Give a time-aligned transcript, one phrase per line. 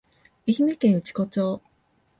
[0.47, 1.61] 愛媛県内子町